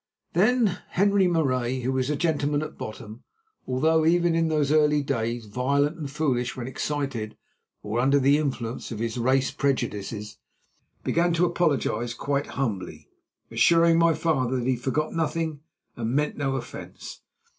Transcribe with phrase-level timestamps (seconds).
[0.33, 3.23] Then Henri Marais, who was a gentleman at bottom,
[3.67, 7.37] although, even in those early days, violent and foolish when excited
[7.83, 10.39] or under the influence of his race prejudices,
[11.03, 13.09] began to apologise quite humbly,
[13.51, 15.59] assuring my father that he forgot nothing
[15.95, 17.21] and meant no offence.